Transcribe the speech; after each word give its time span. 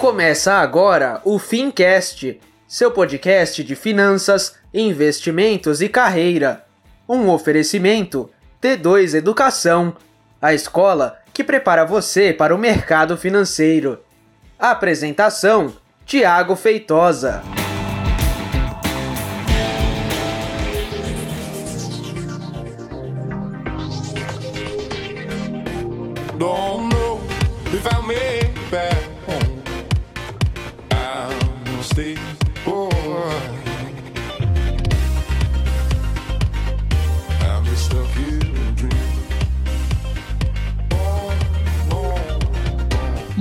Começa 0.00 0.54
agora 0.54 1.20
o 1.26 1.38
Fincast, 1.38 2.40
seu 2.66 2.90
podcast 2.90 3.62
de 3.62 3.76
finanças, 3.76 4.56
investimentos 4.72 5.82
e 5.82 5.90
carreira. 5.90 6.64
Um 7.06 7.28
oferecimento 7.28 8.30
T2 8.62 9.12
Educação, 9.12 9.94
a 10.40 10.54
escola 10.54 11.18
que 11.34 11.44
prepara 11.44 11.84
você 11.84 12.32
para 12.32 12.54
o 12.54 12.58
mercado 12.58 13.14
financeiro. 13.14 14.00
Apresentação: 14.58 15.74
Tiago 16.06 16.56
Feitosa. 16.56 17.42
Don't 26.38 26.88
know 26.88 27.20
if 27.74 27.84
I'll 27.84 28.29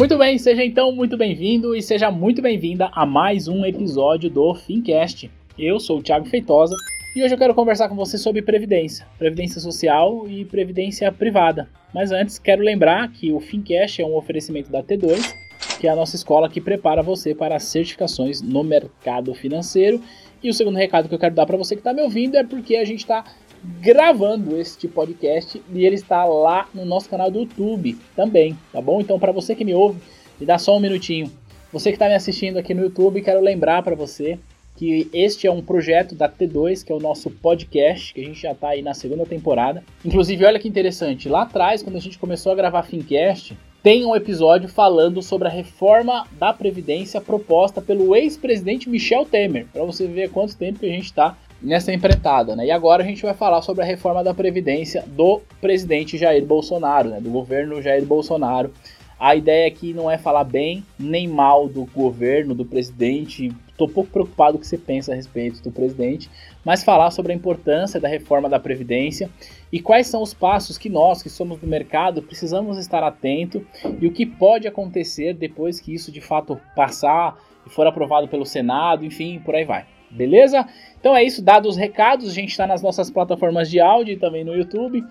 Muito 0.10 0.18
bem, 0.18 0.40
seja 0.40 0.66
então 0.66 0.92
muito 0.92 1.16
bem-vindo 1.16 1.76
e 1.76 1.84
seja 1.84 2.10
muito 2.10 2.42
bem-vinda 2.42 2.90
a 2.94 3.06
mais 3.06 3.48
um 3.48 3.64
episódio 3.64 4.28
do 4.28 4.56
Fincast. 4.56 5.30
Eu 5.56 5.80
sou 5.80 6.00
o 6.00 6.02
Thiago 6.02 6.26
Feitosa 6.26 6.76
e 7.16 7.24
hoje 7.24 7.36
eu 7.36 7.38
quero 7.38 7.54
conversar 7.54 7.88
com 7.88 7.96
você 7.96 8.18
sobre 8.18 8.42
previdência, 8.42 9.06
previdência 9.20 9.62
social 9.62 10.28
e 10.28 10.46
previdência 10.46 11.12
privada. 11.12 11.70
Mas 11.94 12.12
antes, 12.12 12.40
quero 12.40 12.64
lembrar 12.64 13.12
que 13.12 13.32
o 13.32 13.40
Fincast 13.40 14.02
é 14.02 14.06
um 14.06 14.16
oferecimento 14.16 14.72
da 14.72 14.82
T2, 14.82 15.32
que 15.80 15.86
é 15.86 15.92
a 15.92 15.96
nossa 15.96 16.16
escola 16.16 16.50
que 16.50 16.60
prepara 16.60 17.04
você 17.04 17.36
para 17.36 17.60
certificações 17.60 18.42
no 18.42 18.64
mercado 18.64 19.36
financeiro. 19.36 20.02
E 20.42 20.50
o 20.50 20.54
segundo 20.56 20.76
recado 20.76 21.08
que 21.08 21.14
eu 21.14 21.20
quero 21.20 21.36
dar 21.36 21.46
para 21.46 21.56
você 21.56 21.76
que 21.76 21.82
está 21.82 21.94
me 21.94 22.02
ouvindo 22.02 22.36
é 22.36 22.44
porque 22.44 22.78
a 22.78 22.84
gente 22.84 23.02
está 23.02 23.24
gravando 23.64 24.58
este 24.58 24.88
podcast 24.88 25.62
e 25.74 25.86
ele 25.86 25.96
está 25.96 26.26
lá 26.26 26.68
no 26.74 26.86
nosso 26.86 27.10
canal 27.10 27.30
do 27.30 27.40
YouTube 27.40 27.98
também, 28.16 28.58
tá 28.72 28.82
bom? 28.82 29.02
Então, 29.02 29.20
para 29.20 29.32
você 29.32 29.56
que 29.56 29.66
me 29.66 29.74
ouve, 29.74 30.00
me 30.40 30.46
dá 30.46 30.58
só 30.58 30.76
um 30.76 30.80
minutinho. 30.80 31.32
Você 31.72 31.90
que 31.90 31.96
está 31.96 32.08
me 32.08 32.16
assistindo 32.16 32.58
aqui 32.58 32.74
no 32.74 32.84
YouTube, 32.84 33.22
quero 33.22 33.42
lembrar 33.42 33.84
para 33.84 33.96
você 33.96 34.40
que 34.76 35.10
este 35.14 35.46
é 35.46 35.52
um 35.52 35.62
projeto 35.62 36.16
da 36.16 36.30
T2, 36.30 36.86
que 36.86 36.92
é 36.92 36.96
o 36.96 37.02
nosso 37.02 37.30
podcast, 37.30 38.14
que 38.14 38.22
a 38.22 38.24
gente 38.24 38.42
já 38.42 38.54
está 38.54 38.70
aí 38.70 38.82
na 38.82 38.94
segunda 38.94 39.26
temporada. 39.26 39.84
Inclusive, 40.06 40.46
olha 40.46 40.58
que 40.58 40.70
interessante, 40.70 41.28
lá 41.28 41.42
atrás, 41.42 41.84
quando 41.84 41.98
a 41.98 42.00
gente 42.00 42.18
começou 42.18 42.54
a 42.54 42.56
gravar 42.56 42.84
Fincast, 42.84 43.58
tem 43.84 44.06
um 44.06 44.16
episódio 44.16 44.70
falando 44.70 45.22
sobre 45.22 45.50
a 45.50 45.52
reforma 45.52 46.26
da 46.40 46.54
Previdência 46.54 47.20
proposta 47.20 47.82
pelo 47.82 48.16
ex-presidente 48.16 48.90
Michel 48.90 49.26
Temer, 49.26 49.68
para 49.72 49.84
você 49.84 50.08
ver 50.08 50.32
quanto 50.32 50.58
tempo 50.58 50.80
que 50.80 50.86
a 50.86 50.90
gente 50.90 51.06
está 51.06 51.38
nessa 51.62 51.94
empreitada, 51.94 52.56
né? 52.56 52.66
E 52.66 52.72
agora 52.72 53.04
a 53.04 53.06
gente 53.06 53.22
vai 53.22 53.34
falar 53.34 53.62
sobre 53.62 53.84
a 53.84 53.86
reforma 53.86 54.24
da 54.24 54.34
Previdência 54.34 55.04
do 55.08 55.42
presidente 55.60 56.18
Jair 56.18 56.46
Bolsonaro, 56.46 57.10
né? 57.10 57.20
do 57.20 57.30
governo 57.30 57.82
Jair 57.82 58.06
Bolsonaro. 58.06 58.72
A 59.20 59.36
ideia 59.36 59.68
aqui 59.68 59.94
não 59.94 60.10
é 60.10 60.18
falar 60.18 60.46
bem 60.46 60.86
nem 60.98 61.28
mal 61.28 61.68
do 61.68 61.84
governo, 61.86 62.56
do 62.56 62.64
presidente. 62.64 63.52
Estou 63.68 63.90
pouco 63.90 64.10
preocupado 64.10 64.54
com 64.54 64.60
o 64.60 64.62
que 64.62 64.68
você 64.68 64.78
pensa 64.78 65.12
a 65.12 65.16
respeito 65.16 65.62
do 65.62 65.72
presidente, 65.72 66.30
mas 66.64 66.84
falar 66.84 67.12
sobre 67.12 67.34
a 67.34 67.36
importância 67.36 68.00
da 68.00 68.08
reforma 68.08 68.48
da 68.48 68.60
Previdência 68.60 69.30
e 69.72 69.82
quais 69.82 70.08
são 70.08 70.22
os 70.22 70.34
passos 70.34 70.78
que 70.78 70.90
nós, 70.90 71.22
que 71.22 71.30
somos 71.30 71.60
do 71.60 71.68
mercado, 71.68 72.22
precisamos 72.22 72.78
estar 72.78 73.04
atento 73.04 73.66
e 74.00 74.08
o 74.08 74.12
que 74.12 74.26
pode 74.26 74.68
acontecer 74.68 75.34
depois 75.34 75.82
que 75.82 75.94
isso 75.94 76.14
de 76.14 76.22
fato 76.22 76.60
passar 76.74 77.38
e 77.66 77.70
for 77.70 77.86
aprovado 77.88 78.28
pelo 78.28 78.46
Senado, 78.46 79.06
enfim, 79.06 79.40
por 79.40 79.54
aí 79.54 79.66
vai. 79.66 79.86
Beleza? 80.12 80.66
Então 81.00 81.16
é 81.16 81.24
isso, 81.24 81.42
dados 81.42 81.72
os 81.72 81.78
recados, 81.78 82.30
a 82.30 82.34
gente 82.34 82.50
está 82.50 82.66
nas 82.68 82.82
nossas 82.82 83.10
plataformas 83.10 83.70
de 83.70 83.80
áudio 83.80 84.14
e 84.14 84.18
também 84.18 84.44
no 84.44 84.56
YouTube. 84.56 85.04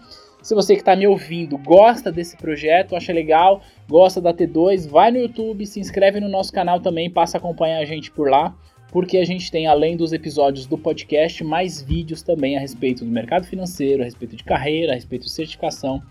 Se 0.42 0.54
você 0.54 0.74
que 0.74 0.80
está 0.80 0.94
me 0.94 1.06
ouvindo 1.06 1.58
gosta 1.58 2.12
desse 2.12 2.36
projeto, 2.36 2.94
acha 2.94 3.12
legal, 3.12 3.60
gosta 3.88 4.20
da 4.20 4.32
T2, 4.32 4.88
vai 4.88 5.10
no 5.10 5.18
YouTube, 5.18 5.66
se 5.66 5.80
inscreve 5.80 6.20
no 6.20 6.28
nosso 6.28 6.52
canal 6.52 6.80
também, 6.80 7.10
passa 7.10 7.36
a 7.36 7.38
acompanhar 7.38 7.78
a 7.78 7.84
gente 7.84 8.10
por 8.10 8.30
lá, 8.30 8.54
porque 8.92 9.18
a 9.18 9.24
gente 9.24 9.50
tem, 9.50 9.66
além 9.66 9.96
dos 9.96 10.12
episódios 10.12 10.66
do 10.66 10.78
podcast, 10.78 11.42
mais 11.42 11.82
vídeos 11.82 12.22
também 12.22 12.56
a 12.56 12.60
respeito 12.60 13.04
do 13.04 13.10
mercado 13.10 13.46
financeiro, 13.46 14.02
a 14.02 14.04
respeito 14.04 14.36
de 14.36 14.44
carreira, 14.44 14.92
a 14.92 14.94
respeito 14.94 15.24
de 15.24 15.30
certificação, 15.30 16.02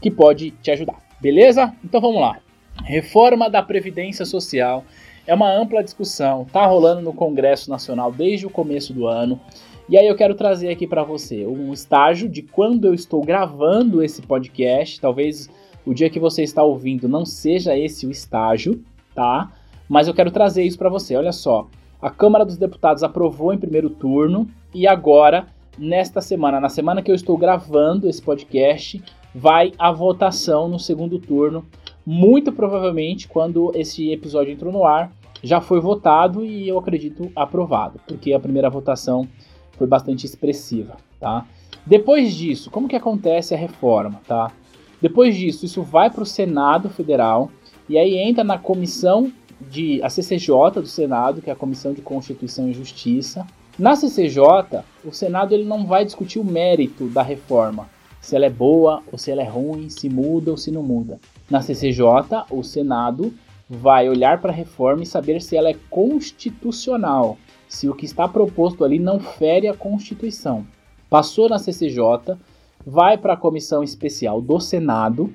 que 0.00 0.10
pode 0.10 0.50
te 0.50 0.70
ajudar. 0.70 0.98
Beleza? 1.20 1.74
Então 1.84 2.00
vamos 2.00 2.20
lá. 2.20 2.38
Reforma 2.84 3.48
da 3.48 3.62
Previdência 3.62 4.24
Social 4.24 4.84
é 5.26 5.34
uma 5.34 5.52
ampla 5.52 5.82
discussão, 5.82 6.44
tá 6.52 6.66
rolando 6.66 7.02
no 7.02 7.12
Congresso 7.12 7.70
Nacional 7.70 8.10
desde 8.10 8.46
o 8.46 8.50
começo 8.50 8.92
do 8.92 9.06
ano. 9.06 9.40
E 9.88 9.98
aí 9.98 10.06
eu 10.06 10.16
quero 10.16 10.34
trazer 10.34 10.70
aqui 10.70 10.86
para 10.86 11.02
você 11.02 11.46
um 11.46 11.72
estágio 11.72 12.28
de 12.28 12.42
quando 12.42 12.86
eu 12.86 12.94
estou 12.94 13.22
gravando 13.22 14.02
esse 14.02 14.22
podcast. 14.22 15.00
Talvez 15.00 15.50
o 15.84 15.92
dia 15.92 16.08
que 16.08 16.20
você 16.20 16.42
está 16.42 16.62
ouvindo 16.62 17.08
não 17.08 17.24
seja 17.24 17.76
esse 17.76 18.06
o 18.06 18.10
estágio, 18.10 18.82
tá? 19.14 19.52
Mas 19.88 20.08
eu 20.08 20.14
quero 20.14 20.30
trazer 20.30 20.62
isso 20.62 20.78
para 20.78 20.88
você. 20.88 21.16
Olha 21.16 21.32
só, 21.32 21.68
a 22.00 22.10
Câmara 22.10 22.44
dos 22.44 22.56
Deputados 22.56 23.02
aprovou 23.02 23.52
em 23.52 23.58
primeiro 23.58 23.90
turno 23.90 24.48
e 24.74 24.86
agora 24.86 25.46
nesta 25.78 26.20
semana, 26.20 26.60
na 26.60 26.68
semana 26.68 27.02
que 27.02 27.10
eu 27.10 27.14
estou 27.14 27.36
gravando 27.36 28.08
esse 28.08 28.22
podcast, 28.22 29.02
vai 29.34 29.72
a 29.78 29.90
votação 29.90 30.68
no 30.68 30.78
segundo 30.78 31.18
turno. 31.18 31.66
Muito 32.04 32.52
provavelmente, 32.52 33.28
quando 33.28 33.72
esse 33.74 34.10
episódio 34.10 34.52
entrou 34.52 34.72
no 34.72 34.84
ar, 34.84 35.12
já 35.42 35.60
foi 35.60 35.80
votado 35.80 36.44
e 36.44 36.68
eu 36.68 36.78
acredito 36.78 37.30
aprovado, 37.34 38.00
porque 38.06 38.32
a 38.32 38.40
primeira 38.40 38.70
votação 38.70 39.26
foi 39.72 39.86
bastante 39.86 40.24
expressiva, 40.24 40.96
tá? 41.18 41.46
Depois 41.84 42.32
disso, 42.34 42.70
como 42.70 42.88
que 42.88 42.96
acontece 42.96 43.54
a 43.54 43.58
reforma, 43.58 44.20
tá? 44.26 44.52
Depois 45.00 45.36
disso, 45.36 45.64
isso 45.64 45.82
vai 45.82 46.10
para 46.10 46.22
o 46.22 46.26
Senado 46.26 46.88
Federal 46.88 47.50
e 47.88 47.98
aí 47.98 48.16
entra 48.16 48.44
na 48.44 48.56
comissão 48.56 49.32
de 49.60 50.02
a 50.02 50.08
CCJ 50.08 50.70
do 50.76 50.86
Senado, 50.86 51.42
que 51.42 51.50
é 51.50 51.52
a 51.52 51.56
Comissão 51.56 51.92
de 51.92 52.00
Constituição 52.00 52.68
e 52.68 52.72
Justiça. 52.72 53.46
Na 53.78 53.96
CCJ, 53.96 54.82
o 55.04 55.12
Senado 55.12 55.54
ele 55.54 55.64
não 55.64 55.86
vai 55.86 56.04
discutir 56.04 56.38
o 56.38 56.44
mérito 56.44 57.08
da 57.08 57.22
reforma, 57.22 57.88
se 58.20 58.36
ela 58.36 58.46
é 58.46 58.50
boa 58.50 59.02
ou 59.10 59.18
se 59.18 59.30
ela 59.30 59.42
é 59.42 59.48
ruim, 59.48 59.88
se 59.88 60.08
muda 60.08 60.50
ou 60.52 60.56
se 60.56 60.70
não 60.70 60.82
muda. 60.82 61.18
Na 61.52 61.60
CCJ, 61.60 62.46
o 62.50 62.62
Senado 62.62 63.34
vai 63.68 64.08
olhar 64.08 64.40
para 64.40 64.50
a 64.50 64.54
reforma 64.54 65.02
e 65.02 65.06
saber 65.06 65.42
se 65.42 65.54
ela 65.54 65.68
é 65.68 65.76
constitucional, 65.90 67.36
se 67.68 67.90
o 67.90 67.94
que 67.94 68.06
está 68.06 68.26
proposto 68.26 68.82
ali 68.82 68.98
não 68.98 69.20
fere 69.20 69.68
a 69.68 69.74
Constituição. 69.74 70.66
Passou 71.10 71.50
na 71.50 71.58
CCJ, 71.58 72.38
vai 72.86 73.18
para 73.18 73.34
a 73.34 73.36
comissão 73.36 73.82
especial 73.82 74.40
do 74.40 74.58
Senado, 74.58 75.30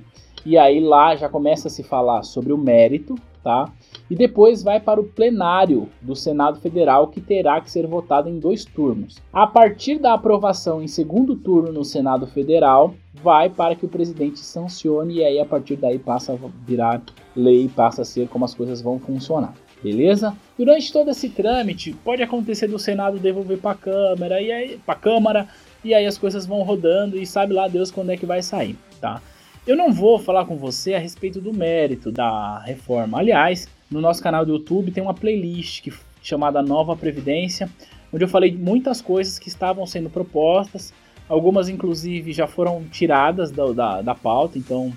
e 0.48 0.56
aí 0.56 0.80
lá 0.80 1.14
já 1.14 1.28
começa 1.28 1.68
a 1.68 1.70
se 1.70 1.82
falar 1.82 2.22
sobre 2.22 2.54
o 2.54 2.56
mérito, 2.56 3.16
tá? 3.44 3.70
E 4.08 4.16
depois 4.16 4.62
vai 4.62 4.80
para 4.80 4.98
o 4.98 5.04
plenário 5.04 5.90
do 6.00 6.16
Senado 6.16 6.58
Federal, 6.58 7.08
que 7.08 7.20
terá 7.20 7.60
que 7.60 7.70
ser 7.70 7.86
votado 7.86 8.30
em 8.30 8.38
dois 8.38 8.64
turnos. 8.64 9.18
A 9.30 9.46
partir 9.46 9.98
da 9.98 10.14
aprovação 10.14 10.82
em 10.82 10.86
segundo 10.86 11.36
turno 11.36 11.70
no 11.70 11.84
Senado 11.84 12.26
Federal, 12.26 12.94
vai 13.22 13.50
para 13.50 13.74
que 13.74 13.84
o 13.84 13.90
presidente 13.90 14.38
sancione 14.38 15.16
e 15.16 15.24
aí 15.24 15.38
a 15.38 15.44
partir 15.44 15.76
daí 15.76 15.98
passa 15.98 16.32
a 16.32 16.36
virar 16.66 17.02
lei, 17.36 17.68
passa 17.68 18.00
a 18.00 18.04
ser 18.06 18.26
como 18.26 18.46
as 18.46 18.54
coisas 18.54 18.80
vão 18.80 18.98
funcionar 18.98 19.52
beleza? 19.80 20.34
Durante 20.58 20.92
todo 20.92 21.08
esse 21.08 21.28
trâmite, 21.28 21.92
pode 22.04 22.20
acontecer 22.20 22.66
do 22.66 22.80
Senado 22.80 23.16
devolver 23.16 23.58
para 23.58 23.70
a 23.70 23.74
Câmara 23.76 24.40
e 24.42 24.50
aí 24.50 24.80
para 24.84 24.96
Câmara 24.96 25.48
e 25.84 25.94
aí 25.94 26.04
as 26.04 26.18
coisas 26.18 26.44
vão 26.44 26.62
rodando 26.62 27.16
e 27.16 27.24
sabe 27.24 27.52
lá 27.52 27.68
Deus 27.68 27.92
quando 27.92 28.10
é 28.10 28.16
que 28.16 28.26
vai 28.26 28.42
sair, 28.42 28.76
tá? 29.00 29.22
Eu 29.68 29.76
não 29.76 29.92
vou 29.92 30.18
falar 30.18 30.46
com 30.46 30.56
você 30.56 30.94
a 30.94 30.98
respeito 30.98 31.42
do 31.42 31.52
mérito 31.52 32.10
da 32.10 32.58
reforma. 32.60 33.18
Aliás, 33.18 33.68
no 33.90 34.00
nosso 34.00 34.22
canal 34.22 34.42
do 34.42 34.52
YouTube 34.52 34.90
tem 34.90 35.02
uma 35.02 35.12
playlist 35.12 35.82
que, 35.82 35.92
chamada 36.22 36.62
Nova 36.62 36.96
Previdência, 36.96 37.68
onde 38.10 38.24
eu 38.24 38.28
falei 38.28 38.56
muitas 38.56 39.02
coisas 39.02 39.38
que 39.38 39.48
estavam 39.48 39.84
sendo 39.84 40.08
propostas, 40.08 40.94
algumas 41.28 41.68
inclusive 41.68 42.32
já 42.32 42.46
foram 42.46 42.82
tiradas 42.84 43.50
da, 43.50 43.70
da, 43.70 44.00
da 44.00 44.14
pauta, 44.14 44.56
então 44.58 44.90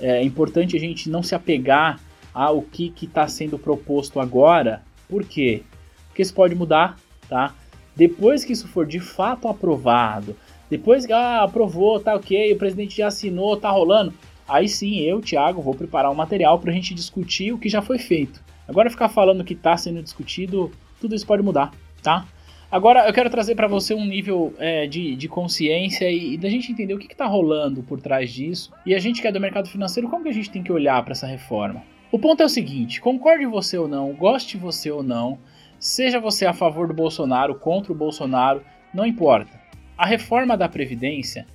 é 0.00 0.22
importante 0.22 0.74
a 0.74 0.80
gente 0.80 1.10
não 1.10 1.22
se 1.22 1.34
apegar 1.34 2.00
ao 2.32 2.62
que 2.62 2.94
está 3.02 3.28
sendo 3.28 3.58
proposto 3.58 4.18
agora. 4.18 4.80
Por 5.06 5.22
quê? 5.22 5.64
Porque 6.08 6.22
isso 6.22 6.32
pode 6.32 6.54
mudar, 6.54 6.98
tá? 7.28 7.54
Depois 7.94 8.42
que 8.42 8.54
isso 8.54 8.68
for 8.68 8.86
de 8.86 9.00
fato 9.00 9.48
aprovado, 9.48 10.34
depois 10.70 11.08
ah, 11.10 11.42
aprovou, 11.42 12.00
tá 12.00 12.14
ok, 12.14 12.52
o 12.52 12.58
presidente 12.58 12.96
já 12.96 13.08
assinou, 13.08 13.56
tá 13.56 13.70
rolando, 13.70 14.12
aí 14.48 14.68
sim 14.68 15.00
eu, 15.00 15.20
Thiago, 15.20 15.62
vou 15.62 15.74
preparar 15.74 16.10
um 16.10 16.14
material 16.14 16.58
para 16.58 16.70
a 16.70 16.74
gente 16.74 16.94
discutir 16.94 17.52
o 17.52 17.58
que 17.58 17.68
já 17.68 17.82
foi 17.82 17.98
feito. 17.98 18.42
Agora 18.66 18.90
ficar 18.90 19.08
falando 19.08 19.44
que 19.44 19.52
está 19.52 19.76
sendo 19.76 20.02
discutido, 20.02 20.72
tudo 21.00 21.14
isso 21.14 21.26
pode 21.26 21.42
mudar, 21.42 21.70
tá? 22.02 22.26
Agora 22.74 23.06
eu 23.06 23.12
quero 23.12 23.30
trazer 23.30 23.54
para 23.54 23.68
você 23.68 23.94
um 23.94 24.04
nível 24.04 24.52
é, 24.58 24.86
de, 24.86 25.14
de 25.14 25.28
consciência 25.28 26.10
e, 26.10 26.34
e 26.34 26.36
da 26.36 26.48
gente 26.48 26.72
entender 26.72 26.92
o 26.92 26.98
que 26.98 27.06
está 27.06 27.26
rolando 27.26 27.82
por 27.84 28.00
trás 28.00 28.32
disso. 28.32 28.72
E 28.84 28.94
a 28.94 28.98
gente 28.98 29.22
que 29.22 29.28
é 29.28 29.32
do 29.32 29.38
mercado 29.38 29.68
financeiro, 29.68 30.08
como 30.08 30.24
que 30.24 30.30
a 30.30 30.34
gente 30.34 30.50
tem 30.50 30.62
que 30.62 30.72
olhar 30.72 31.00
para 31.04 31.12
essa 31.12 31.26
reforma? 31.26 31.84
O 32.10 32.18
ponto 32.18 32.42
é 32.42 32.46
o 32.46 32.48
seguinte: 32.48 33.00
concorde 33.00 33.46
você 33.46 33.78
ou 33.78 33.86
não, 33.86 34.12
goste 34.12 34.56
você 34.56 34.90
ou 34.90 35.02
não, 35.02 35.38
seja 35.78 36.18
você 36.18 36.46
a 36.46 36.52
favor 36.52 36.88
do 36.88 36.94
Bolsonaro, 36.94 37.54
contra 37.54 37.92
o 37.92 37.94
Bolsonaro, 37.94 38.62
não 38.92 39.06
importa. 39.06 39.63
A 39.96 40.06
reforma 40.06 40.56
da 40.56 40.68
Previdência 40.68 41.46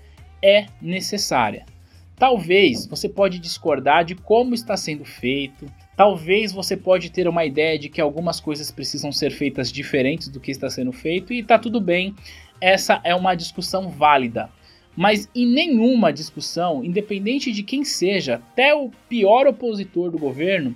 é 0.42 0.66
necessária. 0.82 1.66
Talvez 2.16 2.86
você 2.86 3.08
pode 3.08 3.40
discordar 3.40 4.04
de 4.04 4.16
como 4.16 4.54
está 4.54 4.76
sendo 4.76 5.06
feito, 5.06 5.66
talvez 5.96 6.52
você 6.52 6.76
pode 6.76 7.10
ter 7.12 7.28
uma 7.28 7.46
ideia 7.46 7.78
de 7.78 7.90
que 7.90 8.02
algumas 8.02 8.40
coisas 8.40 8.72
precisam 8.72 9.12
ser 9.12 9.32
feitas 9.32 9.72
diferentes 9.72 10.30
do 10.30 10.40
que 10.40 10.52
está 10.52 10.70
sendo 10.70 10.92
feito 10.92 11.34
e 11.34 11.40
está 11.40 11.58
tudo 11.58 11.80
bem. 11.80 12.16
Essa 12.62 13.02
é 13.04 13.14
uma 13.16 13.36
discussão 13.36 13.90
válida. 13.90 14.50
Mas 14.96 15.30
em 15.34 15.46
nenhuma 15.46 16.12
discussão, 16.12 16.84
independente 16.84 17.52
de 17.52 17.64
quem 17.64 17.86
seja, 17.86 18.36
até 18.36 18.74
o 18.74 18.90
pior 19.08 19.48
opositor 19.48 20.12
do 20.12 20.18
governo, 20.18 20.76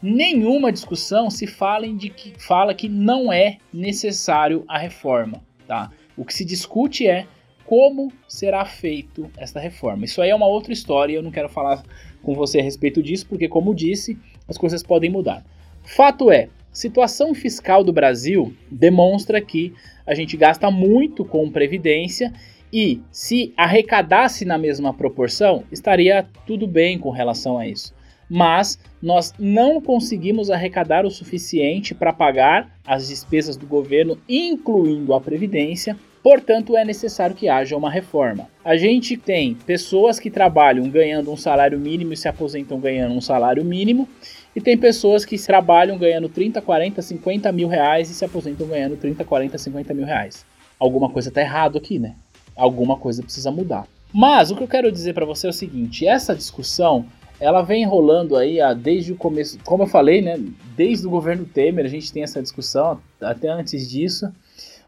nenhuma 0.00 0.72
discussão 0.72 1.30
se 1.30 1.46
fala, 1.46 1.88
de 1.88 2.10
que, 2.10 2.32
fala 2.38 2.74
que 2.74 2.88
não 2.88 3.32
é 3.32 3.58
necessário 3.72 4.64
a 4.68 4.78
reforma. 4.78 5.42
Tá? 5.66 5.90
O 6.16 6.24
que 6.24 6.34
se 6.34 6.44
discute 6.44 7.06
é 7.06 7.26
como 7.64 8.12
será 8.28 8.64
feito 8.64 9.30
esta 9.36 9.58
reforma. 9.58 10.04
Isso 10.04 10.22
aí 10.22 10.30
é 10.30 10.34
uma 10.34 10.46
outra 10.46 10.72
história 10.72 11.12
e 11.12 11.16
eu 11.16 11.22
não 11.22 11.32
quero 11.32 11.48
falar 11.48 11.82
com 12.22 12.34
você 12.34 12.60
a 12.60 12.62
respeito 12.62 13.02
disso, 13.02 13.26
porque, 13.28 13.48
como 13.48 13.74
disse, 13.74 14.18
as 14.48 14.56
coisas 14.56 14.82
podem 14.82 15.10
mudar. 15.10 15.44
Fato 15.82 16.30
é, 16.30 16.48
situação 16.72 17.34
fiscal 17.34 17.82
do 17.82 17.92
Brasil 17.92 18.54
demonstra 18.70 19.40
que 19.40 19.72
a 20.06 20.14
gente 20.14 20.36
gasta 20.36 20.70
muito 20.70 21.24
com 21.24 21.50
previdência 21.50 22.32
e 22.72 23.00
se 23.10 23.52
arrecadasse 23.56 24.44
na 24.44 24.58
mesma 24.58 24.92
proporção, 24.92 25.64
estaria 25.70 26.28
tudo 26.46 26.66
bem 26.66 26.98
com 26.98 27.10
relação 27.10 27.58
a 27.58 27.66
isso. 27.66 27.94
Mas 28.28 28.78
nós 29.00 29.32
não 29.38 29.80
conseguimos 29.80 30.50
arrecadar 30.50 31.06
o 31.06 31.10
suficiente 31.10 31.94
para 31.94 32.12
pagar 32.12 32.70
as 32.86 33.08
despesas 33.08 33.56
do 33.56 33.66
governo, 33.66 34.18
incluindo 34.28 35.14
a 35.14 35.20
previdência, 35.20 35.96
Portanto, 36.26 36.76
é 36.76 36.84
necessário 36.84 37.36
que 37.36 37.48
haja 37.48 37.76
uma 37.76 37.88
reforma. 37.88 38.48
A 38.64 38.76
gente 38.76 39.16
tem 39.16 39.54
pessoas 39.54 40.18
que 40.18 40.28
trabalham 40.28 40.90
ganhando 40.90 41.30
um 41.30 41.36
salário 41.36 41.78
mínimo 41.78 42.12
e 42.12 42.16
se 42.16 42.26
aposentam 42.26 42.80
ganhando 42.80 43.14
um 43.14 43.20
salário 43.20 43.64
mínimo, 43.64 44.08
e 44.56 44.60
tem 44.60 44.76
pessoas 44.76 45.24
que 45.24 45.38
trabalham 45.38 45.96
ganhando 45.96 46.28
30, 46.28 46.60
40, 46.60 47.00
50 47.00 47.52
mil 47.52 47.68
reais 47.68 48.10
e 48.10 48.14
se 48.14 48.24
aposentam 48.24 48.66
ganhando 48.66 48.96
30, 48.96 49.24
40, 49.24 49.56
50 49.56 49.94
mil 49.94 50.04
reais. 50.04 50.44
Alguma 50.80 51.08
coisa 51.10 51.28
está 51.28 51.40
errado 51.40 51.78
aqui, 51.78 51.96
né? 51.96 52.16
Alguma 52.56 52.96
coisa 52.96 53.22
precisa 53.22 53.52
mudar. 53.52 53.86
Mas 54.12 54.50
o 54.50 54.56
que 54.56 54.64
eu 54.64 54.68
quero 54.68 54.90
dizer 54.90 55.14
para 55.14 55.24
você 55.24 55.46
é 55.46 55.50
o 55.50 55.52
seguinte: 55.52 56.08
essa 56.08 56.34
discussão 56.34 57.06
ela 57.40 57.62
vem 57.62 57.86
rolando 57.86 58.36
aí 58.36 58.58
desde 58.76 59.12
o 59.12 59.16
começo, 59.16 59.58
como 59.64 59.82
eu 59.82 59.86
falei, 59.86 60.22
né? 60.22 60.42
Desde 60.76 61.06
o 61.06 61.10
governo 61.10 61.44
Temer 61.44 61.84
a 61.84 61.88
gente 61.88 62.12
tem 62.12 62.22
essa 62.22 62.42
discussão, 62.42 63.00
até 63.20 63.48
antes 63.48 63.88
disso 63.88 64.32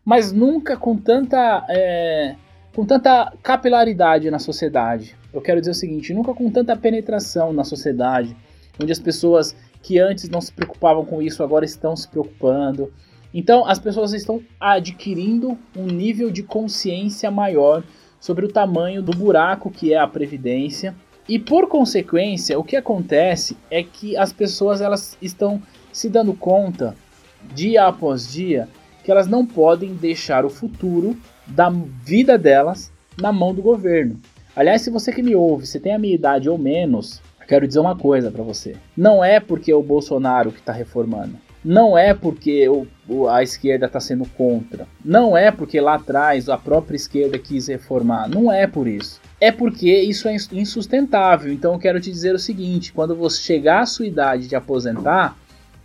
mas 0.09 0.33
nunca 0.33 0.75
com 0.75 0.97
tanta, 0.97 1.67
é, 1.69 2.35
com 2.75 2.83
tanta 2.83 3.31
capilaridade 3.43 4.31
na 4.31 4.39
sociedade. 4.39 5.15
Eu 5.35 5.43
quero 5.43 5.61
dizer 5.61 5.73
o 5.73 5.75
seguinte, 5.75 6.15
nunca 6.15 6.33
com 6.33 6.51
tanta 6.51 6.75
penetração 6.75 7.53
na 7.53 7.63
sociedade, 7.63 8.35
onde 8.83 8.91
as 8.91 8.99
pessoas 8.99 9.55
que 9.83 9.99
antes 9.99 10.31
não 10.31 10.41
se 10.41 10.51
preocupavam 10.51 11.05
com 11.05 11.21
isso 11.21 11.43
agora 11.43 11.67
estão 11.67 11.95
se 11.95 12.09
preocupando. 12.09 12.91
Então 13.35 13.67
as 13.67 13.79
pessoas 13.79 14.15
estão 14.15 14.41
adquirindo 14.59 15.59
um 15.77 15.85
nível 15.85 16.31
de 16.31 16.43
consciência 16.43 17.31
maior 17.31 17.85
sobre 18.19 18.47
o 18.47 18.49
tamanho 18.51 19.03
do 19.03 19.13
buraco 19.13 19.71
que 19.71 19.93
é 19.93 19.99
a 19.99 20.09
previdência. 20.09 20.95
E 21.29 21.39
por 21.39 21.69
consequência, 21.69 22.59
o 22.59 22.65
que 22.65 22.75
acontece 22.75 23.57
é 23.71 23.83
que 23.83 24.17
as 24.17 24.33
pessoas 24.33 24.81
elas 24.81 25.19
estão 25.21 25.63
se 25.93 26.09
dando 26.09 26.33
conta 26.33 26.97
dia 27.55 27.85
após 27.87 28.33
dia 28.33 28.69
que 29.05 29.11
elas 29.11 29.27
não 29.27 29.45
podem 29.45 29.95
deixar 29.95 30.45
o 30.45 30.51
futuro 30.51 31.17
da 31.47 31.71
vida 31.71 32.37
delas 32.39 32.93
na 33.21 33.33
mão 33.33 33.55
do 33.55 33.63
governo. 33.63 34.19
Aliás, 34.55 34.83
se 34.83 34.91
você 34.91 35.13
que 35.13 35.23
me 35.23 35.35
ouve, 35.35 35.67
você 35.67 35.79
tem 35.79 35.95
a 35.95 35.99
minha 35.99 36.15
idade 36.15 36.49
ou 36.49 36.59
menos, 36.59 37.23
quero 37.47 37.67
dizer 37.67 37.81
uma 37.81 37.97
coisa 37.97 38.31
para 38.31 38.43
você. 38.43 38.77
Não 38.97 39.25
é 39.25 39.39
porque 39.41 39.71
é 39.71 39.75
o 39.75 39.83
Bolsonaro 39.83 40.53
que 40.53 40.61
está 40.61 40.73
reformando. 40.73 41.37
Não 41.65 41.97
é 41.97 42.15
porque 42.15 42.69
o, 42.69 43.29
a 43.29 43.43
esquerda 43.43 43.87
está 43.87 44.01
sendo 44.01 44.27
contra. 44.37 44.87
Não 45.05 45.37
é 45.37 45.51
porque 45.51 45.81
lá 45.81 45.95
atrás 45.95 46.49
a 46.49 46.57
própria 46.57 46.97
esquerda 46.97 47.39
quis 47.39 47.67
reformar. 47.67 48.29
Não 48.29 48.53
é 48.53 48.67
por 48.67 48.87
isso. 48.87 49.21
É 49.41 49.53
porque 49.53 50.01
isso 50.01 50.29
é 50.29 50.37
insustentável. 50.53 51.53
Então 51.53 51.73
eu 51.73 51.79
quero 51.79 52.01
te 52.01 52.11
dizer 52.11 52.35
o 52.35 52.39
seguinte: 52.39 52.93
quando 52.93 53.15
você 53.15 53.41
chegar 53.41 53.81
à 53.81 53.87
sua 53.87 54.07
idade 54.07 54.49
de 54.49 54.57
aposentar, 54.57 55.37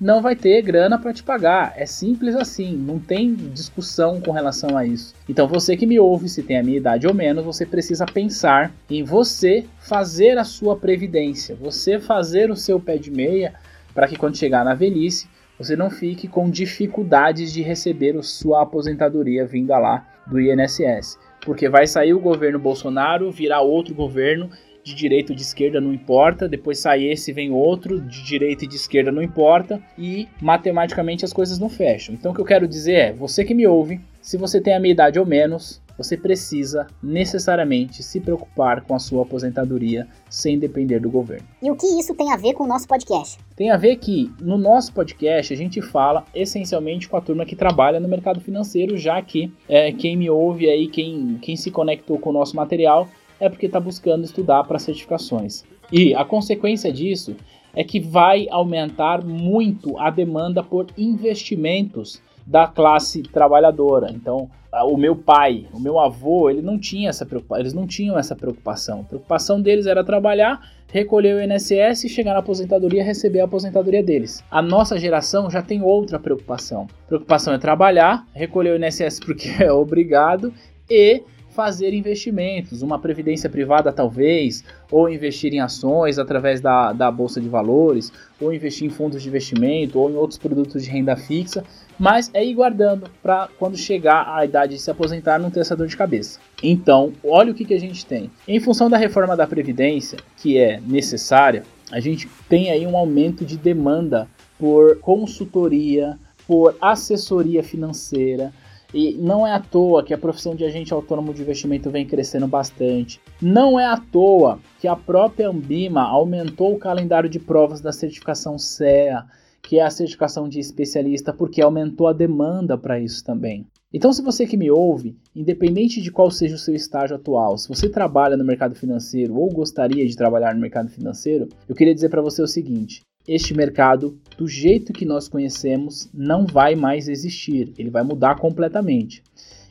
não 0.03 0.21
vai 0.21 0.35
ter 0.35 0.61
grana 0.61 0.97
para 0.97 1.13
te 1.13 1.23
pagar. 1.23 1.73
É 1.77 1.85
simples 1.85 2.35
assim, 2.35 2.75
não 2.75 2.99
tem 2.99 3.33
discussão 3.33 4.19
com 4.19 4.31
relação 4.31 4.75
a 4.75 4.85
isso. 4.85 5.13
Então 5.29 5.47
você 5.47 5.77
que 5.77 5.85
me 5.85 5.99
ouve, 5.99 6.27
se 6.27 6.43
tem 6.43 6.57
a 6.57 6.63
minha 6.63 6.77
idade 6.77 7.07
ou 7.07 7.13
menos, 7.13 7.45
você 7.45 7.65
precisa 7.65 8.05
pensar 8.05 8.71
em 8.89 9.03
você 9.03 9.65
fazer 9.79 10.37
a 10.37 10.43
sua 10.43 10.75
previdência, 10.75 11.55
você 11.55 11.99
fazer 11.99 12.51
o 12.51 12.55
seu 12.55 12.79
pé 12.79 12.97
de 12.97 13.11
meia 13.11 13.53
para 13.93 14.07
que 14.07 14.17
quando 14.17 14.35
chegar 14.35 14.65
na 14.65 14.73
velhice, 14.73 15.27
você 15.57 15.75
não 15.75 15.89
fique 15.89 16.27
com 16.27 16.49
dificuldades 16.49 17.53
de 17.53 17.61
receber 17.61 18.17
a 18.17 18.23
sua 18.23 18.63
aposentadoria 18.63 19.45
vinda 19.45 19.77
lá 19.77 20.05
do 20.27 20.39
INSS. 20.39 21.17
Porque 21.45 21.69
vai 21.69 21.87
sair 21.87 22.13
o 22.13 22.19
governo 22.19 22.59
Bolsonaro, 22.59 23.31
virar 23.31 23.61
outro 23.61 23.93
governo 23.93 24.49
de 24.83 24.93
direita 24.93 25.31
ou 25.31 25.35
de 25.35 25.41
esquerda 25.41 25.79
não 25.79 25.93
importa, 25.93 26.47
depois 26.47 26.79
sai 26.79 27.05
esse 27.05 27.31
vem 27.31 27.51
outro, 27.51 28.01
de 28.01 28.23
direita 28.23 28.65
e 28.65 28.67
de 28.67 28.75
esquerda 28.75 29.11
não 29.11 29.21
importa, 29.21 29.81
e 29.97 30.27
matematicamente 30.41 31.23
as 31.23 31.31
coisas 31.31 31.57
não 31.57 31.69
fecham. 31.69 32.13
Então 32.13 32.31
o 32.31 32.35
que 32.35 32.41
eu 32.41 32.45
quero 32.45 32.67
dizer 32.67 32.93
é, 32.93 33.13
você 33.13 33.45
que 33.45 33.53
me 33.53 33.65
ouve, 33.65 34.01
se 34.21 34.37
você 34.37 34.59
tem 34.59 34.73
a 34.73 34.79
minha 34.79 34.91
idade 34.91 35.19
ou 35.19 35.25
menos, 35.25 35.81
você 35.97 36.17
precisa 36.17 36.87
necessariamente 37.01 38.01
se 38.01 38.19
preocupar 38.19 38.81
com 38.81 38.95
a 38.95 38.99
sua 38.99 39.23
aposentadoria 39.23 40.07
sem 40.29 40.57
depender 40.57 40.99
do 40.99 41.09
governo. 41.09 41.47
E 41.61 41.69
o 41.69 41.75
que 41.75 41.87
isso 41.99 42.15
tem 42.15 42.31
a 42.31 42.37
ver 42.37 42.53
com 42.53 42.63
o 42.63 42.67
nosso 42.67 42.87
podcast? 42.87 43.37
Tem 43.55 43.69
a 43.71 43.77
ver 43.77 43.97
que 43.97 44.31
no 44.41 44.57
nosso 44.57 44.93
podcast 44.93 45.53
a 45.53 45.57
gente 45.57 45.81
fala 45.81 46.25
essencialmente 46.33 47.07
com 47.07 47.17
a 47.17 47.21
turma 47.21 47.45
que 47.45 47.55
trabalha 47.55 47.99
no 47.99 48.07
mercado 48.07 48.41
financeiro, 48.41 48.97
já 48.97 49.21
que 49.21 49.51
é, 49.67 49.91
quem 49.91 50.15
me 50.17 50.29
ouve 50.29 50.69
aí, 50.69 50.87
quem, 50.87 51.37
quem 51.41 51.55
se 51.55 51.69
conectou 51.69 52.17
com 52.17 52.29
o 52.29 52.33
nosso 52.33 52.55
material, 52.55 53.07
é 53.39 53.49
porque 53.49 53.65
está 53.65 53.79
buscando 53.79 54.23
estudar 54.23 54.63
para 54.63 54.79
certificações. 54.79 55.63
E 55.91 56.15
a 56.15 56.23
consequência 56.23 56.91
disso 56.91 57.35
é 57.75 57.83
que 57.83 57.99
vai 57.99 58.47
aumentar 58.49 59.23
muito 59.23 59.97
a 59.97 60.09
demanda 60.09 60.63
por 60.63 60.87
investimentos 60.97 62.21
da 62.45 62.67
classe 62.67 63.23
trabalhadora. 63.23 64.11
Então, 64.11 64.49
o 64.81 64.97
meu 64.97 65.15
pai, 65.15 65.67
o 65.71 65.79
meu 65.79 65.99
avô, 65.99 66.49
ele 66.49 66.61
não 66.61 66.79
tinha 66.79 67.09
essa 67.09 67.27
eles 67.57 67.73
não 67.73 67.85
tinham 67.85 68.17
essa 68.17 68.35
preocupação. 68.35 69.01
A 69.01 69.03
preocupação 69.03 69.61
deles 69.61 69.85
era 69.85 70.03
trabalhar, 70.03 70.59
recolher 70.91 71.35
o 71.35 71.41
INSS, 71.41 72.09
chegar 72.09 72.33
na 72.33 72.39
aposentadoria 72.39 73.01
e 73.01 73.05
receber 73.05 73.41
a 73.41 73.45
aposentadoria 73.45 74.01
deles. 74.01 74.43
A 74.49 74.61
nossa 74.61 74.97
geração 74.97 75.49
já 75.49 75.61
tem 75.61 75.81
outra 75.81 76.19
preocupação. 76.19 76.87
A 77.05 77.07
preocupação 77.07 77.53
é 77.53 77.57
trabalhar, 77.57 78.25
recolher 78.33 78.79
o 78.79 78.83
INSS 78.83 79.19
porque 79.19 79.49
é 79.63 79.71
obrigado 79.71 80.51
e 80.89 81.21
fazer 81.53 81.93
investimentos, 81.93 82.81
uma 82.81 82.99
previdência 82.99 83.49
privada 83.49 83.91
talvez, 83.91 84.63
ou 84.91 85.09
investir 85.09 85.53
em 85.53 85.59
ações 85.59 86.17
através 86.17 86.59
da, 86.59 86.91
da 86.91 87.11
bolsa 87.11 87.39
de 87.39 87.47
valores, 87.47 88.11
ou 88.41 88.53
investir 88.53 88.87
em 88.87 88.89
fundos 88.89 89.21
de 89.21 89.29
investimento, 89.29 89.99
ou 89.99 90.09
em 90.09 90.15
outros 90.15 90.37
produtos 90.37 90.83
de 90.83 90.89
renda 90.89 91.15
fixa, 91.15 91.63
mas 91.97 92.29
é 92.33 92.43
ir 92.43 92.55
guardando 92.55 93.09
para 93.21 93.47
quando 93.59 93.77
chegar 93.77 94.35
a 94.35 94.43
idade 94.43 94.75
de 94.75 94.81
se 94.81 94.89
aposentar 94.89 95.39
não 95.39 95.51
ter 95.51 95.59
essa 95.59 95.75
dor 95.75 95.87
de 95.87 95.95
cabeça. 95.95 96.39
Então, 96.61 97.13
olha 97.23 97.51
o 97.51 97.55
que, 97.55 97.65
que 97.65 97.73
a 97.73 97.79
gente 97.79 98.05
tem. 98.05 98.31
Em 98.47 98.59
função 98.59 98.89
da 98.89 98.97
reforma 98.97 99.37
da 99.37 99.45
Previdência, 99.45 100.17
que 100.37 100.57
é 100.57 100.81
necessária, 100.81 101.63
a 101.91 101.99
gente 101.99 102.27
tem 102.49 102.71
aí 102.71 102.87
um 102.87 102.97
aumento 102.97 103.45
de 103.45 103.57
demanda 103.57 104.27
por 104.57 104.97
consultoria, 104.99 106.17
por 106.47 106.75
assessoria 106.81 107.63
financeira, 107.63 108.51
e 108.93 109.13
não 109.13 109.45
é 109.45 109.53
à 109.53 109.59
toa 109.59 110.03
que 110.03 110.13
a 110.13 110.17
profissão 110.17 110.55
de 110.55 110.63
agente 110.63 110.93
autônomo 110.93 111.33
de 111.33 111.41
investimento 111.41 111.89
vem 111.89 112.05
crescendo 112.05 112.47
bastante. 112.47 113.19
Não 113.41 113.79
é 113.79 113.85
à 113.85 113.97
toa 113.97 114.59
que 114.79 114.87
a 114.87 114.95
própria 114.95 115.49
Ambima 115.49 116.03
aumentou 116.03 116.73
o 116.73 116.79
calendário 116.79 117.29
de 117.29 117.39
provas 117.39 117.81
da 117.81 117.91
certificação 117.91 118.59
CEA, 118.59 119.25
que 119.61 119.79
é 119.79 119.83
a 119.83 119.89
certificação 119.89 120.47
de 120.47 120.59
especialista, 120.59 121.33
porque 121.33 121.61
aumentou 121.61 122.07
a 122.07 122.13
demanda 122.13 122.77
para 122.77 122.99
isso 122.99 123.23
também. 123.23 123.65
Então, 123.93 124.11
se 124.11 124.23
você 124.23 124.47
que 124.47 124.57
me 124.57 124.71
ouve, 124.71 125.15
independente 125.35 126.01
de 126.01 126.11
qual 126.11 126.29
seja 126.31 126.55
o 126.55 126.59
seu 126.59 126.73
estágio 126.73 127.15
atual, 127.15 127.57
se 127.57 127.69
você 127.69 127.87
trabalha 127.87 128.35
no 128.35 128.43
mercado 128.43 128.73
financeiro 128.73 129.35
ou 129.35 129.49
gostaria 129.49 130.05
de 130.07 130.15
trabalhar 130.15 130.55
no 130.55 130.61
mercado 130.61 130.89
financeiro, 130.89 131.47
eu 131.69 131.75
queria 131.75 131.93
dizer 131.93 132.09
para 132.09 132.21
você 132.21 132.41
o 132.41 132.47
seguinte: 132.47 133.01
este 133.27 133.53
mercado, 133.53 134.17
do 134.37 134.47
jeito 134.47 134.91
que 134.91 135.05
nós 135.05 135.27
conhecemos, 135.27 136.09
não 136.13 136.45
vai 136.45 136.75
mais 136.75 137.07
existir, 137.07 137.71
ele 137.77 137.89
vai 137.89 138.03
mudar 138.03 138.35
completamente. 138.35 139.23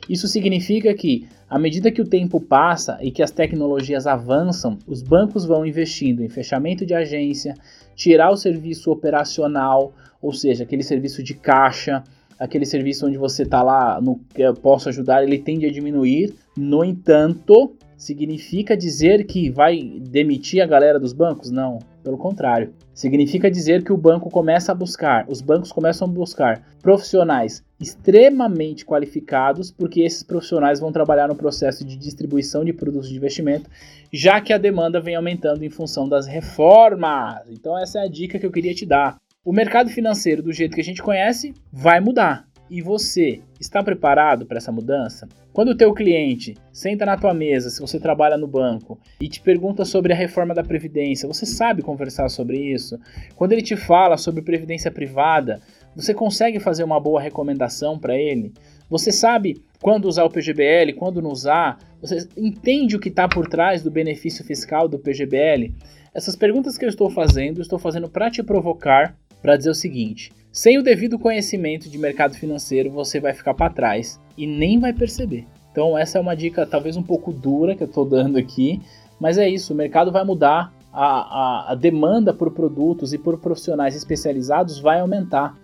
Isso 0.09 0.27
significa 0.27 0.93
que, 0.93 1.27
à 1.49 1.57
medida 1.57 1.91
que 1.91 2.01
o 2.01 2.07
tempo 2.07 2.39
passa 2.39 2.97
e 3.01 3.11
que 3.11 3.23
as 3.23 3.31
tecnologias 3.31 4.05
avançam, 4.05 4.77
os 4.87 5.01
bancos 5.01 5.45
vão 5.45 5.65
investindo 5.65 6.23
em 6.23 6.29
fechamento 6.29 6.85
de 6.85 6.93
agência, 6.93 7.53
tirar 7.95 8.31
o 8.31 8.37
serviço 8.37 8.91
operacional, 8.91 9.93
ou 10.21 10.33
seja, 10.33 10.63
aquele 10.63 10.83
serviço 10.83 11.23
de 11.23 11.33
caixa, 11.33 12.03
aquele 12.39 12.65
serviço 12.65 13.07
onde 13.07 13.17
você 13.17 13.43
está 13.43 13.61
lá 13.61 14.01
no 14.01 14.19
eu 14.35 14.53
posso 14.53 14.89
ajudar, 14.89 15.23
ele 15.23 15.37
tende 15.37 15.65
a 15.65 15.71
diminuir. 15.71 16.33
No 16.57 16.83
entanto, 16.83 17.73
significa 17.95 18.75
dizer 18.75 19.25
que 19.25 19.49
vai 19.49 19.81
demitir 19.81 20.61
a 20.61 20.65
galera 20.65 20.99
dos 20.99 21.13
bancos? 21.13 21.49
Não, 21.49 21.79
pelo 22.03 22.17
contrário. 22.17 22.73
Significa 22.93 23.49
dizer 23.49 23.83
que 23.83 23.91
o 23.91 23.97
banco 23.97 24.29
começa 24.29 24.71
a 24.71 24.75
buscar, 24.75 25.25
os 25.27 25.41
bancos 25.41 25.71
começam 25.71 26.07
a 26.07 26.11
buscar 26.11 26.61
profissionais 26.81 27.63
extremamente 27.79 28.85
qualificados, 28.85 29.71
porque 29.71 30.01
esses 30.01 30.21
profissionais 30.21 30.79
vão 30.79 30.91
trabalhar 30.91 31.27
no 31.27 31.35
processo 31.35 31.83
de 31.83 31.97
distribuição 31.97 32.63
de 32.63 32.71
produtos 32.71 33.09
de 33.09 33.15
investimento, 33.15 33.69
já 34.11 34.39
que 34.39 34.53
a 34.53 34.57
demanda 34.59 35.01
vem 35.01 35.15
aumentando 35.15 35.63
em 35.65 35.69
função 35.69 36.07
das 36.07 36.27
reformas. 36.27 37.41
Então 37.49 37.77
essa 37.77 37.99
é 37.99 38.03
a 38.03 38.07
dica 38.07 38.37
que 38.37 38.45
eu 38.45 38.51
queria 38.51 38.75
te 38.75 38.85
dar. 38.85 39.17
O 39.43 39.51
mercado 39.51 39.89
financeiro, 39.89 40.43
do 40.43 40.53
jeito 40.53 40.75
que 40.75 40.81
a 40.81 40.85
gente 40.85 41.01
conhece, 41.01 41.53
vai 41.71 41.99
mudar. 41.99 42.47
E 42.69 42.81
você 42.81 43.41
está 43.59 43.83
preparado 43.83 44.45
para 44.45 44.57
essa 44.57 44.71
mudança? 44.71 45.27
Quando 45.53 45.69
o 45.69 45.77
teu 45.77 45.93
cliente 45.93 46.55
senta 46.71 47.05
na 47.05 47.15
tua 47.15 47.31
mesa, 47.31 47.69
se 47.69 47.79
você 47.79 47.99
trabalha 47.99 48.35
no 48.35 48.47
banco, 48.47 48.99
e 49.21 49.29
te 49.29 49.39
pergunta 49.39 49.85
sobre 49.85 50.11
a 50.11 50.15
reforma 50.15 50.51
da 50.51 50.63
previdência, 50.63 51.27
você 51.27 51.45
sabe 51.45 51.83
conversar 51.83 52.27
sobre 52.29 52.57
isso? 52.57 52.97
Quando 53.35 53.51
ele 53.51 53.61
te 53.61 53.75
fala 53.75 54.17
sobre 54.17 54.41
previdência 54.41 54.89
privada, 54.89 55.61
você 55.95 56.11
consegue 56.11 56.59
fazer 56.59 56.83
uma 56.83 56.99
boa 56.99 57.21
recomendação 57.21 57.99
para 57.99 58.17
ele? 58.17 58.51
Você 58.89 59.11
sabe 59.11 59.63
quando 59.79 60.05
usar 60.05 60.23
o 60.23 60.29
PGBL, 60.29 60.93
quando 60.97 61.21
não 61.21 61.29
usar? 61.29 61.77
Você 62.01 62.27
entende 62.35 62.95
o 62.95 62.99
que 62.99 63.09
está 63.09 63.27
por 63.27 63.47
trás 63.47 63.83
do 63.83 63.91
benefício 63.91 64.43
fiscal 64.43 64.87
do 64.87 64.97
PGBL? 64.97 65.71
Essas 66.15 66.35
perguntas 66.35 66.79
que 66.79 66.85
eu 66.85 66.89
estou 66.89 67.11
fazendo, 67.11 67.61
estou 67.61 67.77
fazendo 67.77 68.09
para 68.09 68.31
te 68.31 68.41
provocar 68.41 69.15
para 69.43 69.57
dizer 69.57 69.69
o 69.69 69.75
seguinte: 69.75 70.31
sem 70.51 70.79
o 70.79 70.83
devido 70.83 71.19
conhecimento 71.19 71.89
de 71.89 71.97
mercado 71.97 72.33
financeiro, 72.33 72.89
você 72.89 73.19
vai 73.19 73.33
ficar 73.33 73.53
para 73.53 73.73
trás 73.73 74.19
e 74.35 74.47
nem 74.47 74.79
vai 74.79 74.93
perceber. 74.93 75.45
Então, 75.71 75.97
essa 75.97 76.17
é 76.17 76.21
uma 76.21 76.35
dica 76.35 76.65
talvez 76.65 76.95
um 76.95 77.03
pouco 77.03 77.33
dura 77.33 77.75
que 77.75 77.83
eu 77.83 77.87
estou 77.87 78.05
dando 78.05 78.37
aqui, 78.37 78.81
mas 79.19 79.37
é 79.37 79.47
isso: 79.47 79.73
o 79.73 79.75
mercado 79.75 80.11
vai 80.11 80.23
mudar, 80.23 80.73
a, 80.91 81.05
a, 81.05 81.71
a 81.71 81.75
demanda 81.75 82.33
por 82.33 82.51
produtos 82.51 83.13
e 83.13 83.17
por 83.17 83.39
profissionais 83.39 83.95
especializados 83.95 84.79
vai 84.79 84.99
aumentar. 84.99 85.57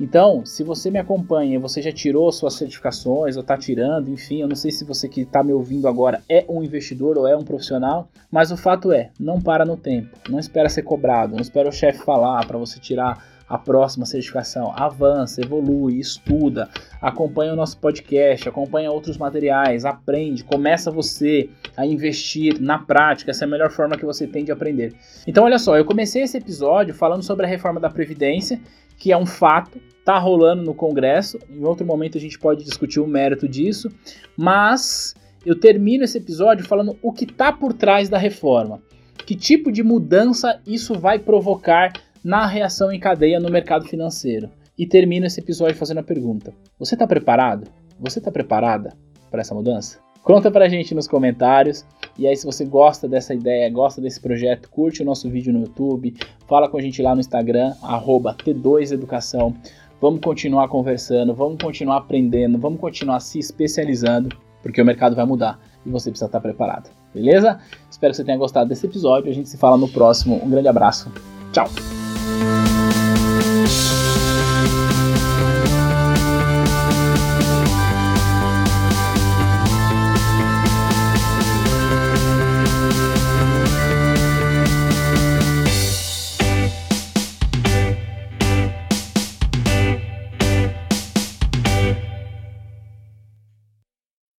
Então, 0.00 0.46
se 0.46 0.62
você 0.62 0.90
me 0.90 0.98
acompanha, 0.98 1.58
você 1.58 1.82
já 1.82 1.90
tirou 1.90 2.30
suas 2.30 2.54
certificações 2.54 3.36
ou 3.36 3.42
está 3.42 3.56
tirando, 3.56 4.08
enfim, 4.10 4.40
eu 4.40 4.48
não 4.48 4.54
sei 4.54 4.70
se 4.70 4.84
você 4.84 5.08
que 5.08 5.22
está 5.22 5.42
me 5.42 5.52
ouvindo 5.52 5.88
agora 5.88 6.22
é 6.28 6.44
um 6.48 6.62
investidor 6.62 7.18
ou 7.18 7.26
é 7.26 7.36
um 7.36 7.42
profissional, 7.42 8.08
mas 8.30 8.52
o 8.52 8.56
fato 8.56 8.92
é, 8.92 9.10
não 9.18 9.40
para 9.40 9.64
no 9.64 9.76
tempo, 9.76 10.16
não 10.28 10.38
espera 10.38 10.68
ser 10.68 10.82
cobrado, 10.82 11.34
não 11.34 11.42
espera 11.42 11.68
o 11.68 11.72
chefe 11.72 12.04
falar 12.04 12.46
para 12.46 12.58
você 12.58 12.78
tirar 12.78 13.37
a 13.48 13.56
próxima 13.56 14.04
certificação. 14.04 14.72
Avança, 14.76 15.40
evolui, 15.40 15.98
estuda, 15.98 16.68
acompanha 17.00 17.52
o 17.52 17.56
nosso 17.56 17.78
podcast, 17.78 18.48
acompanha 18.48 18.90
outros 18.90 19.16
materiais, 19.16 19.84
aprende, 19.84 20.44
começa 20.44 20.90
você 20.90 21.48
a 21.76 21.86
investir 21.86 22.60
na 22.60 22.78
prática. 22.78 23.30
Essa 23.30 23.44
é 23.44 23.46
a 23.46 23.50
melhor 23.50 23.70
forma 23.70 23.96
que 23.96 24.04
você 24.04 24.26
tem 24.26 24.44
de 24.44 24.52
aprender. 24.52 24.94
Então, 25.26 25.44
olha 25.44 25.58
só, 25.58 25.76
eu 25.76 25.84
comecei 25.84 26.22
esse 26.22 26.36
episódio 26.36 26.94
falando 26.94 27.22
sobre 27.22 27.46
a 27.46 27.48
reforma 27.48 27.80
da 27.80 27.88
Previdência, 27.88 28.60
que 28.96 29.12
é 29.12 29.16
um 29.16 29.26
fato, 29.26 29.80
tá 30.04 30.18
rolando 30.18 30.62
no 30.62 30.74
Congresso. 30.74 31.38
Em 31.48 31.64
outro 31.64 31.86
momento 31.86 32.18
a 32.18 32.20
gente 32.20 32.38
pode 32.38 32.64
discutir 32.64 33.00
o 33.00 33.06
mérito 33.06 33.48
disso, 33.48 33.88
mas 34.36 35.14
eu 35.46 35.58
termino 35.58 36.04
esse 36.04 36.18
episódio 36.18 36.66
falando 36.66 36.98
o 37.00 37.12
que 37.12 37.24
está 37.24 37.52
por 37.52 37.72
trás 37.72 38.08
da 38.08 38.18
reforma. 38.18 38.82
Que 39.24 39.36
tipo 39.36 39.70
de 39.70 39.82
mudança 39.82 40.60
isso 40.66 40.98
vai 40.98 41.18
provocar 41.18 41.92
na 42.24 42.46
reação 42.46 42.92
em 42.92 43.00
cadeia 43.00 43.40
no 43.40 43.50
mercado 43.50 43.86
financeiro. 43.86 44.50
E 44.76 44.86
termino 44.86 45.26
esse 45.26 45.40
episódio 45.40 45.76
fazendo 45.76 45.98
a 45.98 46.02
pergunta: 46.02 46.52
Você 46.78 46.94
está 46.94 47.06
preparado? 47.06 47.68
Você 47.98 48.18
está 48.18 48.30
preparada 48.30 48.92
para 49.30 49.40
essa 49.40 49.54
mudança? 49.54 49.98
Conta 50.22 50.50
pra 50.50 50.68
gente 50.68 50.94
nos 50.94 51.08
comentários. 51.08 51.84
E 52.18 52.26
aí, 52.26 52.36
se 52.36 52.44
você 52.44 52.64
gosta 52.64 53.08
dessa 53.08 53.34
ideia, 53.34 53.70
gosta 53.70 54.00
desse 54.00 54.20
projeto, 54.20 54.68
curte 54.68 55.02
o 55.02 55.04
nosso 55.04 55.28
vídeo 55.30 55.52
no 55.52 55.60
YouTube, 55.60 56.14
fala 56.46 56.68
com 56.68 56.76
a 56.76 56.82
gente 56.82 57.00
lá 57.00 57.14
no 57.14 57.20
Instagram, 57.20 57.72
T2Educação. 57.82 59.54
Vamos 60.00 60.20
continuar 60.20 60.68
conversando, 60.68 61.34
vamos 61.34 61.60
continuar 61.62 61.96
aprendendo, 61.96 62.58
vamos 62.58 62.78
continuar 62.78 63.20
se 63.20 63.38
especializando, 63.38 64.36
porque 64.62 64.80
o 64.80 64.84
mercado 64.84 65.16
vai 65.16 65.24
mudar 65.24 65.58
e 65.84 65.90
você 65.90 66.10
precisa 66.10 66.26
estar 66.26 66.40
preparado. 66.40 66.90
Beleza? 67.14 67.58
Espero 67.90 68.12
que 68.12 68.18
você 68.18 68.24
tenha 68.24 68.38
gostado 68.38 68.68
desse 68.68 68.86
episódio. 68.86 69.30
A 69.30 69.34
gente 69.34 69.48
se 69.48 69.56
fala 69.56 69.76
no 69.76 69.88
próximo. 69.88 70.40
Um 70.44 70.50
grande 70.50 70.68
abraço. 70.68 71.10
Tchau! 71.52 71.97